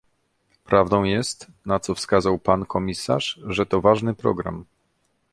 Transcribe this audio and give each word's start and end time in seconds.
Prawdą 0.63 1.03
jest, 1.03 1.47
na 1.65 1.79
co 1.79 1.95
wskazał 1.95 2.39
pan 2.39 2.65
komisarz, 2.65 3.39
że 3.47 3.65
to 3.65 3.81
ważny 3.81 4.13
program 4.13 4.65